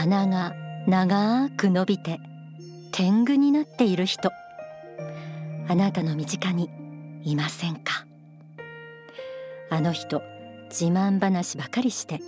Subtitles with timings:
[0.00, 0.54] 鼻が
[0.86, 2.20] 長く伸びて
[2.90, 4.30] 天狗になっている人。
[5.68, 6.70] あなたの身近に
[7.22, 8.06] いませんか？
[9.68, 10.22] あの人
[10.70, 12.22] 自慢話ばかりして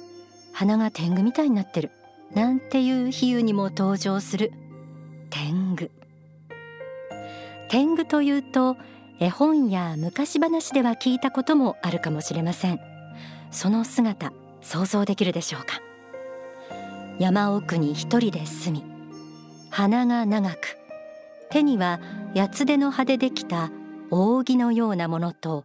[0.52, 1.92] 鼻が天狗みたいになってる
[2.34, 4.52] なんていう比喩にも登場する
[5.30, 5.90] 天狗。
[7.70, 8.76] 天狗というと
[9.18, 12.78] 絵本や昔話では聞いたこともあるかもしれません。
[13.50, 14.30] その姿
[14.60, 15.80] 想像できるでしょうか？
[17.22, 18.84] 山奥に一人で住み
[19.70, 20.76] 鼻が長く
[21.50, 22.00] 手には
[22.34, 23.70] 八つ手の葉でできた
[24.10, 25.64] 扇のようなものと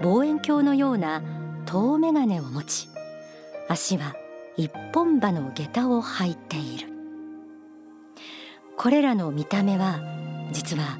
[0.00, 1.24] 望遠鏡のような
[1.66, 2.88] 遠眼鏡を持ち
[3.68, 4.14] 足は
[4.56, 6.86] 一本歯の下駄を履いている。
[8.76, 9.98] これらの見た目は
[10.52, 10.98] 実は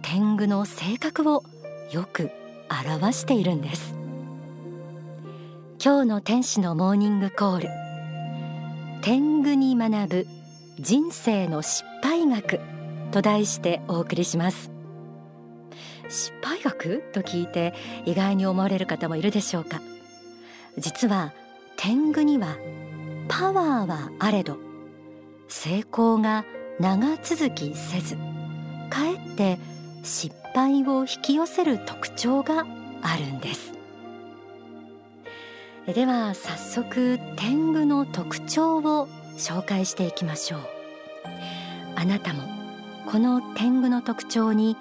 [0.00, 1.44] 天狗の性格を
[1.92, 2.30] よく
[2.70, 3.94] 表しているんです。
[5.84, 7.85] 今日の天使のモーニングコール。
[9.02, 10.26] 天狗に学ぶ
[10.78, 12.60] 人生の失敗学
[13.12, 14.70] と題してお送りします。
[16.08, 19.80] 失敗学と聞いて意外に思われる方もいるでしょうか？
[20.78, 21.32] 実は
[21.76, 22.56] 天狗には
[23.28, 24.58] パワーはあれど
[25.48, 26.44] 成功が
[26.78, 28.16] 長続きせず
[28.90, 29.58] かえって
[30.02, 32.66] 失敗を引き寄せる特徴が
[33.02, 33.75] あるんです。
[35.94, 40.60] では早速天狗の特徴を紹介していきましょう。
[41.94, 42.42] あなたも
[43.10, 44.76] この天狗の特徴に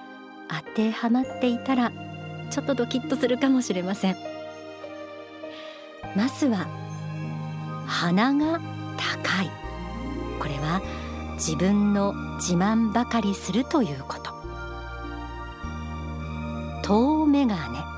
[0.50, 1.92] 当てはまっていたら
[2.50, 4.16] ちょっとドキッとするかもしれません。
[6.16, 6.66] まずは
[7.86, 8.60] 鼻が
[8.98, 9.52] 高い。
[10.40, 10.82] これは
[11.36, 14.34] 自分の自慢ばかりするということ。
[16.82, 17.95] 遠眼鏡。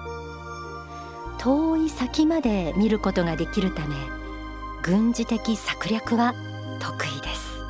[1.48, 3.96] 遠い先まで見ることができるため
[4.84, 6.36] 軍事的策略は
[6.82, 7.64] 得意です。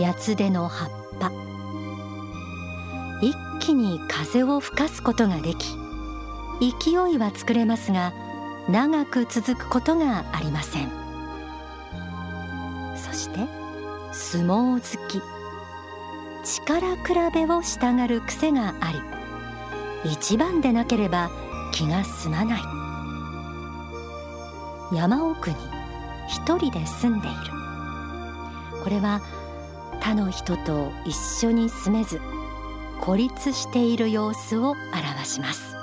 [0.00, 1.32] 八つ手の葉っぱ。
[3.20, 5.76] 一気に風を吹かすことができ
[6.60, 8.12] 勢いは作れますが
[8.68, 10.88] 長く続くことがありません。
[12.94, 13.40] そして
[14.12, 15.20] 相撲好き。
[16.44, 18.92] 力比べをしたがる癖があ
[20.04, 21.30] り一番でなければ
[21.74, 22.62] 気が済まない。
[24.92, 25.56] 山奥に
[26.28, 27.36] 一人で住んでいる。
[28.84, 29.20] これは
[30.00, 32.20] 他の人と一緒に住めず
[33.00, 35.74] 孤立している様子を表します。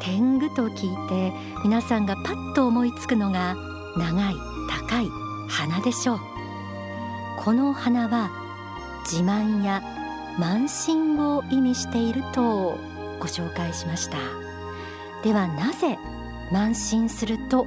[0.00, 1.32] 天狗と聞いて
[1.62, 3.54] 皆さんがパッと思いつくのが
[3.96, 4.34] 長い
[4.68, 5.08] 高い
[5.48, 6.20] 花でしょう。
[7.38, 8.30] この花は
[9.04, 9.80] 自慢や
[10.38, 12.78] 慢心を意味していると
[13.18, 14.18] ご紹介しました。
[15.24, 15.98] ではなぜ
[16.52, 17.66] 慢心すると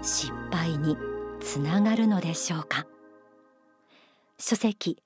[0.00, 0.96] 失敗に
[1.40, 2.86] つながるのでしょうか？
[4.38, 5.02] 書籍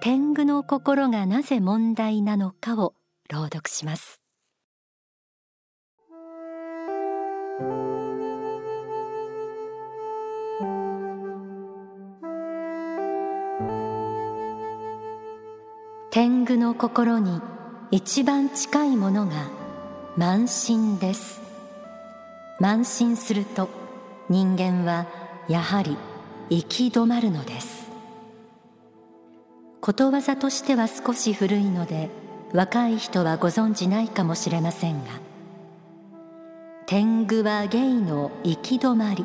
[0.00, 2.94] 天狗の心がなぜ問題なのかを
[3.28, 4.18] 朗読します。
[16.14, 17.40] 天狗の心に
[17.90, 19.48] 一番近いものが
[20.18, 21.40] 慢心です。
[22.60, 23.70] 慢心すると
[24.28, 25.06] 人間は
[25.48, 25.96] やはり
[26.50, 27.90] 行き止まるのです。
[29.80, 32.10] ことわざとしては少し古いので
[32.52, 35.12] 若い人はご存じないかもしれませんが
[36.84, 39.24] 天狗は芸の行き止まり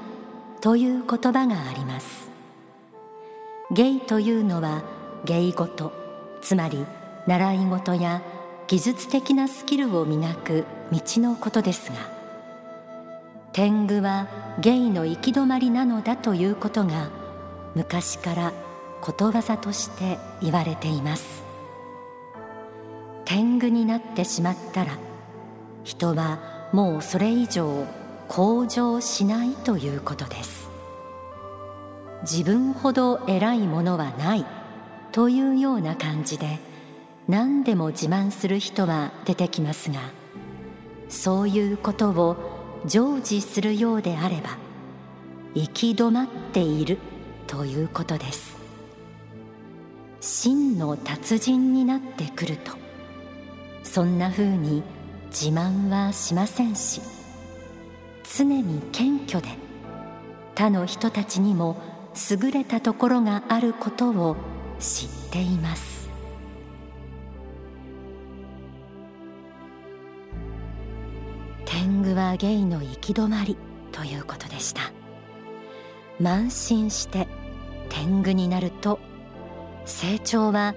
[0.61, 2.31] という言葉があります。
[3.71, 4.83] 芸というのは
[5.25, 5.91] 芸事
[6.41, 6.85] つまり
[7.25, 8.21] 習い事や
[8.67, 11.97] 技術的なスキルを磨く道のことですが
[13.53, 14.27] 天狗は
[14.59, 17.09] 芸の行き止まりなのだということが
[17.75, 18.53] 昔から
[19.01, 21.43] ことわざとして言われています。
[23.25, 24.97] 天狗になってしまったら
[25.83, 27.85] 人はもうそれ以上
[28.27, 30.69] 向上しないということです。
[32.21, 34.45] 自分ほど偉いものはない。
[35.17, 36.59] というような感じで
[37.27, 39.99] 何でも自慢する人は出てきますが
[41.09, 44.59] そういうことを常時するようであれば
[45.55, 46.99] 行き止まっている
[47.47, 48.57] ということです。
[50.21, 52.73] 真の達人になってくると
[53.83, 54.83] そんなふうに
[55.29, 57.01] 自慢はしませんし
[58.37, 59.49] 常に謙虚で
[60.53, 61.81] 他の人たちにも
[62.29, 64.37] 優れたところがあることを
[64.79, 66.09] 知っています。
[71.65, 73.57] 天狗は芸の行き止まり
[73.91, 74.91] ということでした。
[76.21, 77.27] 慢心して
[77.89, 78.99] 天狗になると
[79.85, 80.75] 成長は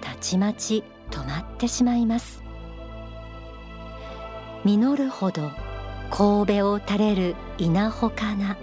[0.00, 2.42] たちまち止まってしまいます。
[4.64, 5.50] 実るほど
[6.10, 8.56] 神戸を垂れる稲穂かな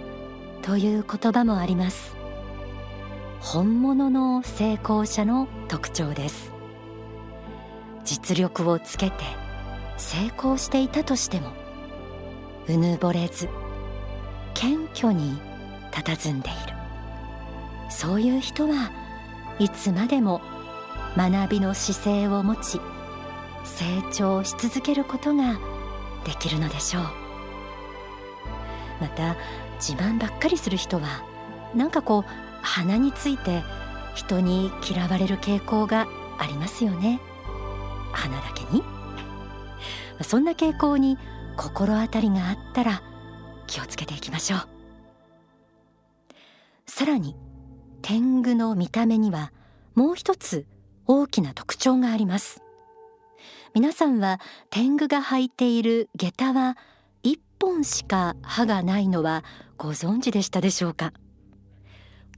[0.62, 2.19] という言葉もあります。
[3.40, 6.52] 本物の成功者の特徴です。
[8.04, 9.16] 実力をつけて
[9.96, 11.50] 成功していたとしても
[12.68, 13.48] うぬぼれず
[14.54, 15.38] 謙虚に
[15.90, 16.74] 佇んでいる。
[17.88, 18.90] そういう人は
[19.58, 20.42] いつまでも
[21.16, 22.80] 学びの姿勢を持ち
[23.64, 25.58] 成長し続けることが
[26.24, 27.02] できるのでしょう。
[29.00, 29.34] また
[29.78, 31.24] 自慢ばっかりする人は
[31.74, 33.62] なんかこう鼻について
[34.14, 36.06] 人に嫌われる傾向が
[36.38, 37.20] ありますよね。
[38.12, 38.82] 鼻だけに？
[40.22, 41.16] そんな傾向に
[41.56, 43.02] 心当たりがあったら
[43.66, 44.60] 気をつけていきましょう。
[46.86, 47.36] さらに
[48.02, 49.52] 天狗の見た目には
[49.94, 50.66] もう一つ
[51.06, 52.62] 大きな特徴があります。
[53.74, 54.40] 皆さんは
[54.70, 56.76] 天狗が履いている下駄は
[57.22, 59.44] 一本しか歯がないのは
[59.78, 61.12] ご存知でしたでしょうか？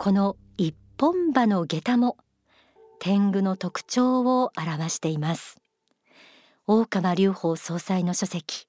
[0.03, 2.17] この一本歯の下駄も
[2.99, 5.59] 天狗の特徴を表しています。
[6.67, 8.67] 大川隆法総裁の書籍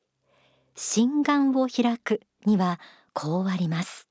[0.75, 2.79] 心眼を開くには
[3.13, 4.07] こうあります。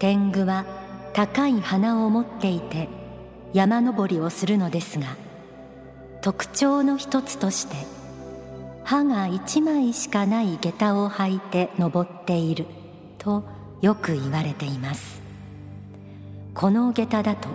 [0.00, 0.66] 天狗は
[1.12, 3.01] 高い鼻を持っていて
[3.52, 5.16] 山登りをするのですが
[6.20, 7.76] 特徴の一つとして
[8.84, 12.66] 歯が一枚しかない下駄を履いて登っている
[13.18, 13.44] と
[13.80, 15.22] よく言われています。
[16.54, 17.48] この下駄だと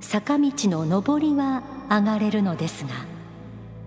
[0.00, 2.90] 坂道の上りは上がれるのですが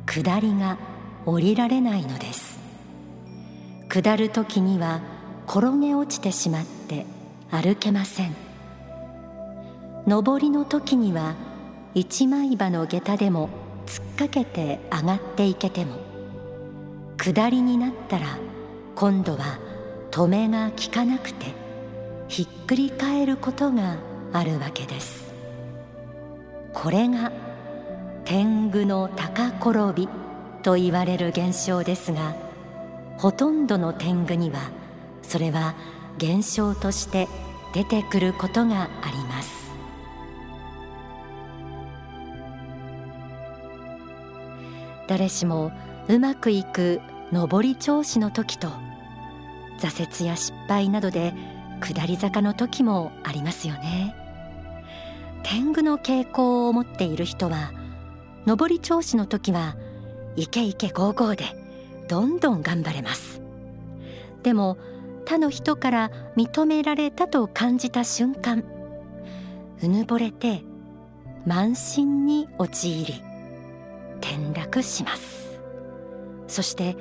[0.06, 0.78] 下りが
[1.26, 2.60] 降りられないのです。
[3.90, 5.02] 下る時には
[5.48, 7.06] 転げ落ちてしまって
[7.52, 8.43] 歩けません。
[10.06, 11.36] 上りの時には
[11.94, 13.50] 一枚刃の下駄でも
[13.86, 15.98] 突っかけて上がっていけても
[17.18, 18.38] 下りになったら
[18.96, 19.60] 今度は
[20.12, 21.54] 止めが効かなくて
[22.28, 23.98] ひっくり返ることが
[24.34, 25.32] あるわけです。
[26.74, 27.32] これが
[28.26, 30.10] 天狗の高転び
[30.64, 32.36] と言われる現象ですが
[33.18, 34.72] ほとんどの天狗には
[35.22, 35.76] それは
[36.18, 37.28] 現象として
[37.74, 39.62] 出てくることがあります。
[45.08, 45.72] 誰しも
[46.08, 47.02] うまくいく
[47.32, 48.70] 上り調子の時と
[49.80, 51.34] 挫折や失敗などで
[51.82, 54.16] 下り坂の時もありますよね。
[55.44, 57.74] 天狗の傾向を持っている人は
[58.46, 59.76] 上り調子の時は
[60.36, 61.44] イケイケゴーゴーで
[62.08, 63.42] どんどん頑張れます。
[64.42, 64.78] でも
[65.26, 68.64] 他の人から認められたと感じた瞬間
[69.82, 70.64] うぬぼれて
[71.48, 73.24] 慢心に陥り
[74.24, 75.59] 転落します。
[76.47, 76.95] そして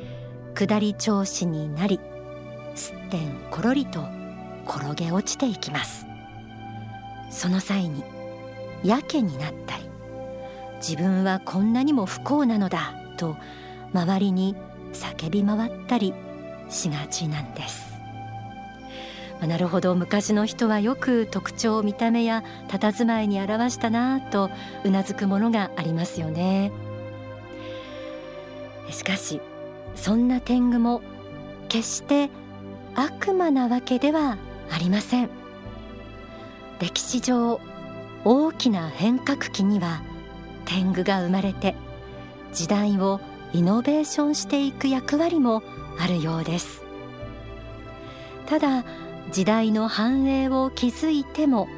[0.54, 2.00] 下り調子になり
[2.74, 4.04] すってんころりと
[4.66, 6.06] 転げ落ちていきます。
[7.30, 8.02] その際に
[8.82, 9.88] やけになったり
[10.76, 13.36] 自分はこんなにも不幸なのだと
[13.94, 14.56] 周りに
[14.92, 16.12] 叫び回ったり
[16.68, 17.92] しがちなんです。
[19.40, 24.50] まなるほど昔の人はよく特徴見た目や佇まいに表したなと
[24.84, 26.70] うなずくものがありますよね。
[28.92, 29.40] しかし
[29.94, 31.02] そんな天狗も
[31.68, 32.30] 決して
[32.94, 34.36] 悪魔なわけでは
[34.70, 35.30] ありません。
[36.80, 37.60] 歴史上
[38.24, 40.02] 大きな変革期には
[40.64, 41.74] 天狗が生まれて
[42.52, 43.20] 時代を
[43.52, 45.62] イノベーションしていく役割も
[45.98, 46.84] あるようです。
[48.46, 48.84] ただ
[49.30, 51.68] 時代の繁栄を築いても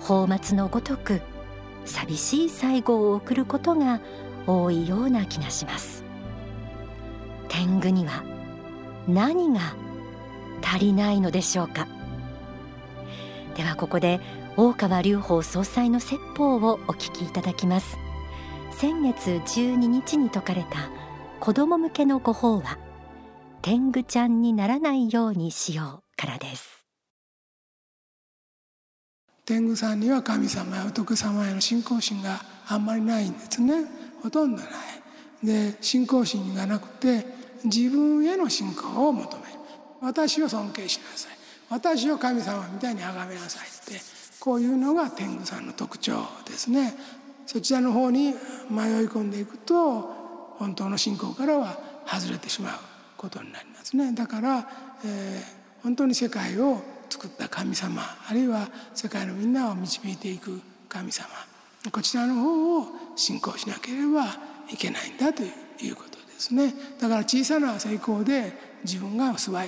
[0.00, 1.20] 宝末のごとく
[1.84, 4.00] 寂しい最後を送ることが
[4.46, 6.07] 多いような気がします。
[7.58, 8.22] 天狗には
[9.08, 9.74] 何が
[10.62, 11.88] 足りないのでしょうか？
[13.56, 14.20] ではここで
[14.56, 17.98] 大川隆法総裁の説法をお聞きいただきます。
[18.70, 20.88] 先月12日に説かれた
[21.40, 22.78] 子供向けのご法話
[23.60, 26.84] 天狗ちゃんにならないようにしようからです。
[29.44, 33.84] 天狗さんには神様や仏様への信仰心があんまりないんですね。
[34.22, 34.70] ほとんどない。
[35.42, 39.48] で信仰心がなくて自分への信仰を求める。
[40.00, 41.38] 私を尊敬しなさい。
[41.70, 44.00] 私を神様みたいに崇めなさいって
[44.40, 46.94] こういうのが天狗さんの特徴ですね。
[47.46, 48.34] そちらの方に迷い
[49.06, 50.00] 込んでいくと
[50.58, 52.78] 本当の信仰からは外れてしまう
[53.16, 54.12] ことになりますね。
[54.12, 54.68] だから、
[55.04, 61.28] えー、本当に世界を作った神様あるいは世界のみんなを導いていく神様
[61.90, 62.86] こちらの方を
[63.16, 64.26] 信仰しなければ
[64.70, 66.72] いけないんだということですね。
[67.00, 68.52] だから小さな成功で
[68.84, 69.66] 自分がすごい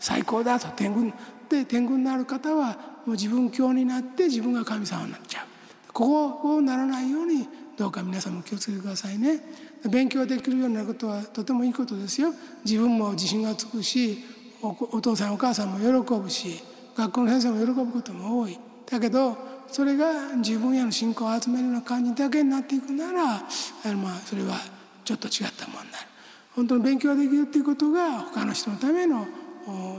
[0.00, 1.14] 最高だと天狗
[1.48, 5.46] で天狗になる方はもう自分教になって自分が神様になっちゃう。
[5.92, 9.40] ここをならないようにどうか皆さんも気をつけてくださいね。
[9.88, 12.34] 勉強できるようになることはとてもいいことですよ。
[12.64, 14.18] 自分も自信がつくし
[14.60, 16.60] お父さんお母さんも喜ぶし
[16.96, 18.58] 学校の先生も喜ぶことも多い。
[18.90, 19.36] だけど
[19.68, 23.42] それが自分への信仰を集めるような感じだけになっていくならあ
[23.86, 24.77] のまあそれは
[25.08, 26.04] ちょっと違ったものになる
[26.54, 29.26] 本当に勉強できるっていうことが他の人のための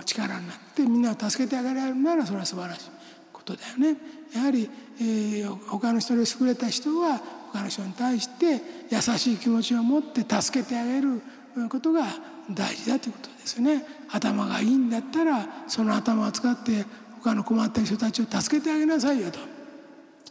[0.05, 2.89] 力になってみんなを助けてあげられるならそれは素晴らしい
[3.33, 3.97] ことだよね。
[4.35, 7.19] やはり、えー、他の人で優れた人は
[7.51, 8.61] 他の人に対して
[8.91, 11.21] 優しい気持ちを持って助けてあげる
[11.69, 12.05] ことが
[12.51, 13.83] 大事だということですよね。
[14.11, 16.85] 頭がいいんだったらその頭を使って
[17.23, 19.39] 他の困っている人たちを助けてあげなさいよと。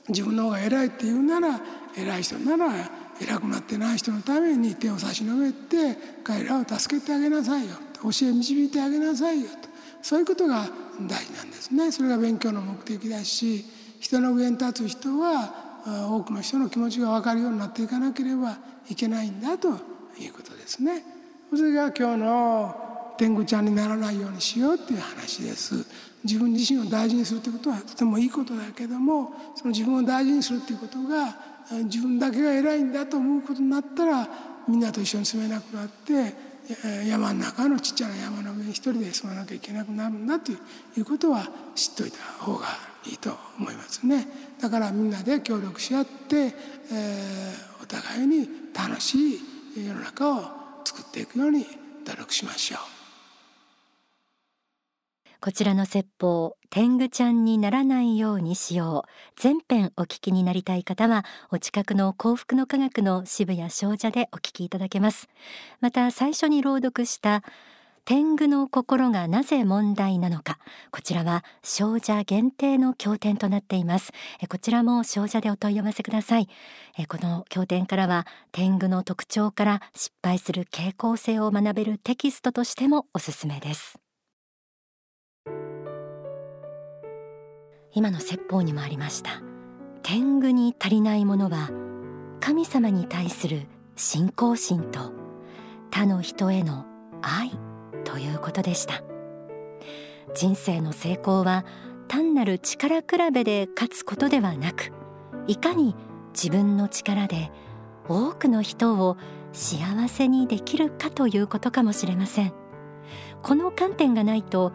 [0.08, 1.61] 自分の方が偉いって言うなら
[1.97, 9.68] 偉い人なら偉くなってない人のために手を差し伸べて彼らを助けてあげなさいよ教え導いてあげなさいよと
[10.02, 10.68] そういうことが
[11.08, 13.64] 大事なんですねそれが勉強の目的だし
[14.00, 15.68] 人の上に立つ人は
[16.10, 18.58] 多くの人の気持ちが分かるようになっていかなければ
[18.88, 19.68] いけないんだと
[20.18, 21.02] いうことですね。
[21.50, 25.87] それが今日の天狗ちゃんにならないようにしようっていう話です。
[26.25, 31.37] 自分自身を大事にするということはとてもいいことだけどもその自分を大事にするっていうことが
[31.84, 34.28] 自分だけが偉いんだと思うことになったら
[34.66, 36.48] みんなと一緒に住めなくなって
[37.06, 40.56] 山の中のちっちゃな山の上に一人で住まなきゃいけなくなるんだとい
[40.98, 42.66] うことは知っておいた方が
[43.06, 44.28] いいと思いますね。
[44.60, 49.40] だからみんなで協力し合って、えー、お互いに楽しい
[49.87, 50.42] 世の中を
[50.84, 51.66] 作っていくように
[52.04, 52.98] 努力しましょう。
[55.40, 59.40] こちらの説法天狗ちゃんにならないようにしよう。
[59.40, 65.28] 全編お聞きになりたい方はお近くの幸福の科学の渋谷商社でお聞きいただけます。
[65.80, 67.45] また最初に朗読した
[68.04, 70.59] 天狗の心がなぜ問題なのか
[70.90, 74.12] こちらは少女限定の経典となっています。
[74.49, 76.49] こちらも少女でお問い合わせください。
[77.07, 84.00] この経典からは天狗の特徴から失敗する傾向性を学べるテキストとしてもおすすめです。
[87.99, 89.43] 今の説法にもありました。
[90.05, 91.69] 天狗に足りないものは
[92.38, 93.62] 神様に対する
[93.97, 95.12] 信仰心と
[95.90, 96.87] 他の人への
[97.23, 97.50] 愛
[98.05, 99.02] ということでした。
[100.33, 101.64] 人生の成功は
[102.07, 104.93] 単なる力比べで勝つことではなく
[105.49, 105.97] いかに
[106.33, 107.50] 自分の力で
[108.09, 109.17] 多くの人を
[109.52, 112.52] 幸せにできるかということかもしれません。
[113.43, 114.73] この観点がないと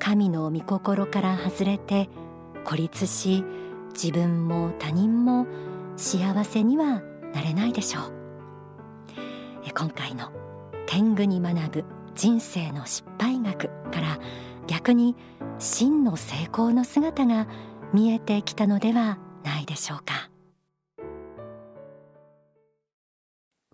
[0.00, 2.10] 神の御心から外れて
[2.64, 3.44] 孤立し
[3.92, 5.46] 自分も他人も
[5.96, 7.02] 幸せには
[7.32, 8.12] なれないでしょう。
[9.76, 10.30] 今回の
[10.86, 14.18] 天狗に学ぶ人生の失敗学から
[14.66, 15.16] 逆に
[15.58, 17.46] 真の成功の姿が
[17.92, 20.30] 見えてきたのではないでしょうか。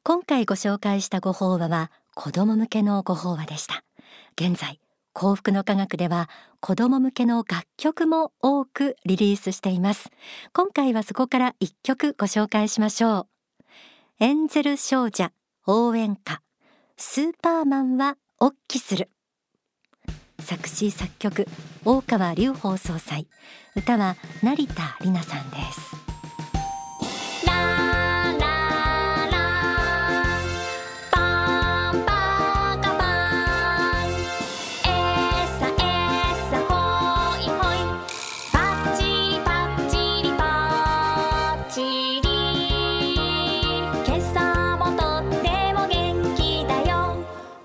[0.02, 3.84] 今回ご紹介したご法話は子供向けのご法話でした。
[4.40, 4.80] 現在
[5.20, 10.08] 幸福の科学では子供向けの楽曲も多くリリースしています。
[10.54, 13.26] 今回はそこから一曲ご紹介しましょう。
[14.20, 15.30] エンゼル少女
[15.66, 16.40] 応援歌。
[16.96, 19.10] スーパーマンはおっきする。
[20.38, 21.46] 作詞作曲
[21.84, 23.26] 大川隆法総裁。
[23.76, 25.99] 歌は成田里奈さんです。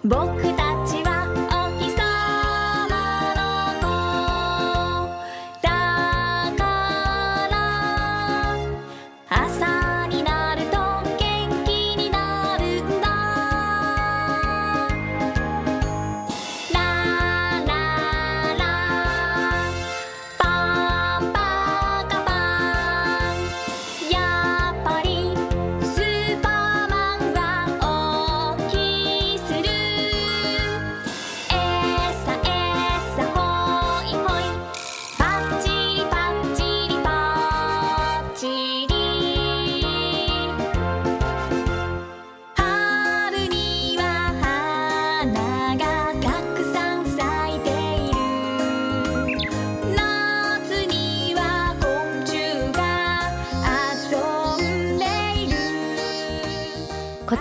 [0.06, 0.35] Both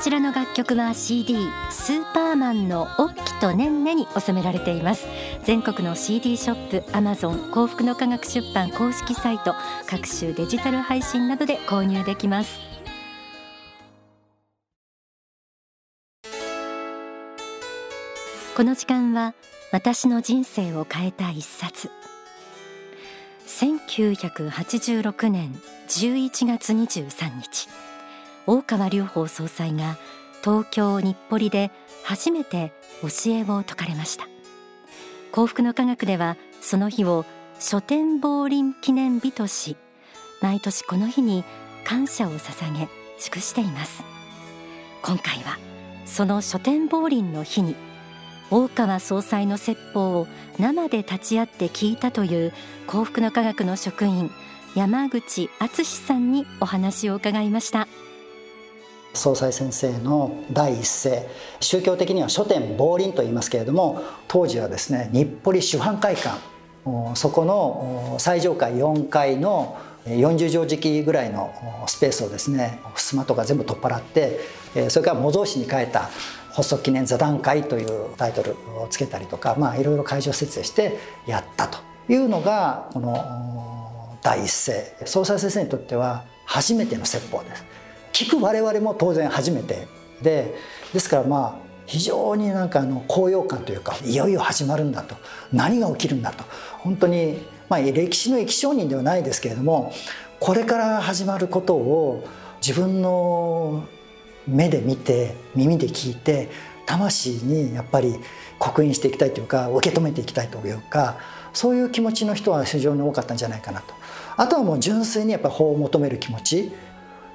[0.04, 1.34] ちらの楽曲は CD
[1.70, 5.06] スーパーマンのオッキとねんねに収められています。
[5.44, 9.54] 全国の CD ショップアマゾン幸福の科学出版公式サイト
[9.88, 12.60] 各種デジタル配信などで購入できます。
[18.54, 19.32] この時間は
[19.72, 21.90] 私の人生を変えた一冊。
[23.46, 25.58] 1986年
[25.88, 27.83] 11月23日。
[28.46, 29.96] 大川隆法総裁が
[30.42, 31.70] 東京日暮里で
[32.02, 34.28] 初めて教えを説かれました。
[35.32, 37.24] 幸福の科学ではその日を
[37.58, 39.76] 書店亡林記念日とし
[40.40, 41.44] 毎年この日に
[41.84, 44.02] 感謝を捧げ祝しています。
[45.02, 45.58] 今回は
[46.06, 47.74] その書店亡林の日に
[48.50, 50.26] 大川総裁の説法を
[50.58, 52.52] 生で立ち会って聞いたという
[52.86, 54.30] 幸福の科学の職員
[54.76, 57.88] 山口敦さんにお話を伺いました。
[59.14, 61.26] 総裁先生の第一声
[61.60, 66.38] 宗教的には書店亡林と言いますけれども当時はですね日暮里主犯会館
[67.14, 71.54] そこの最上階4階の40畳敷ぐらいの
[71.86, 74.40] スペースをですね襖とか全部取っ払って
[74.90, 76.10] それから模造紙に変えた
[76.52, 81.78] 発足記念座談会というタイトルをつけたりとか、まあ、いろいろ会場設営してやったと
[82.08, 84.94] いうのがこの第一声。
[85.04, 87.64] 総裁先生にとっては初めての説法です。
[88.14, 89.86] 聞く我々も当然初めて。
[90.22, 90.54] で
[90.94, 95.16] ですからまあ非常になんかあの高揚感というかいよいよ始まるんだと。
[95.52, 96.44] 何が起きるんだと。
[96.78, 99.92] 本当に、まあ、歴史の生き証人ではないですけれども
[100.38, 102.24] これから始まることを
[102.66, 103.84] 自分の
[104.46, 106.50] 目で見て耳で聞いて
[106.86, 108.14] 魂にやっぱり
[108.58, 111.18] 刻印していきたいというか受け止めていきたいというか
[111.52, 113.94] そういう気持ちの人は非常に多かったんじゃないかなと。
[114.36, 116.72] あとはもう純粋にやっぱ法を求める気持ち。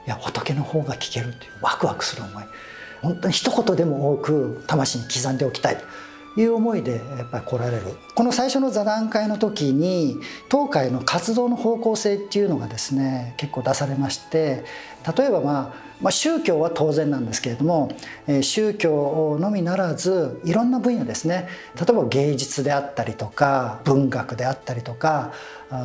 [0.09, 2.43] いや仏の方が聞けるというワクワクする思い。
[3.03, 5.83] 本当に一言でも多く魂に刻んでおきたいと。
[6.37, 7.83] いう思いでやっぱり来られる。
[8.15, 10.15] この最初の座談会の時に
[10.49, 14.63] 東海の活動の方向性っていうのがですね結構出されまして
[15.17, 17.91] 例えばまあまあ、宗教は当然なんですけれども、
[18.25, 21.49] え、宗教のみならずいろんな分野ですね。
[21.75, 25.33] 例えば芸術であったりとか文学であったりとか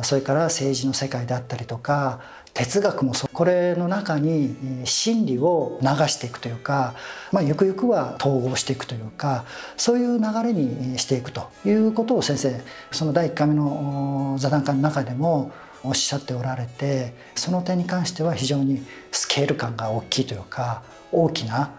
[0.03, 2.21] それから政治の世界であったりとか
[2.55, 6.95] 哲学もそこれの中に真理を流していくというか、
[7.33, 9.43] まあ、ゆくゆくは統合していくというか
[9.75, 15.51] そういう流れにしていくということを先生その第1回目の座談会の中でも
[15.83, 21.77] おっしゃっておられてその点に関しては非常にスケール感が大きいというか大きな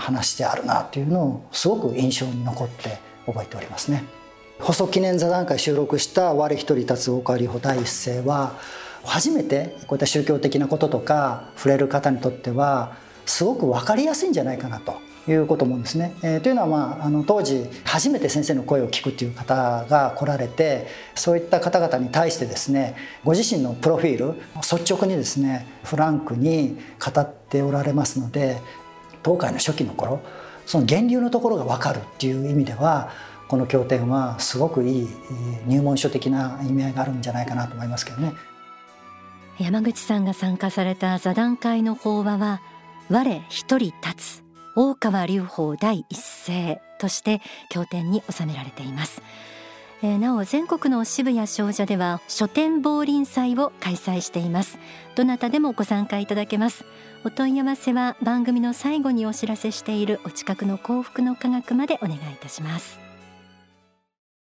[0.00, 4.02] 話であるなというのをすごく印象に残って覚えておりますね。
[4.58, 8.54] 補足記念座談会収録した「我一人立つ大川里穂第一声は」
[9.04, 16.14] 初めてこういった宗教的なこととか触れる方にとってはすごく分かりやすいんじゃないかなということもですね。
[16.22, 28.60] えー、というのは、まあ、あの当時初めて先生の声を聞くという方が来られてそういった方々に対してですねご自身のプロフィール率直にですねフランクに語っておられますので
[29.22, 30.20] 東海の初期の頃
[30.64, 33.10] その源流のところが分かるっていう意味では
[33.48, 35.08] この経典はすごくいい
[35.66, 38.32] 入門書的な意味合いがあるんじゃないかなと思いますけどね。
[39.58, 42.60] 山口さんが参加された座談会の法話は
[43.10, 44.44] 我一人立つ
[44.76, 49.22] 大川隆法第一声として経典に収められています、
[50.02, 54.78] えー、なお全国の渋谷商社では書店亡林祭を開催しています。
[55.16, 56.84] どなたでもご参加いただけます。
[57.24, 63.07] お問い合わせは番組の最後にお知らせしているお近くの幸福の科学までお願いいたします。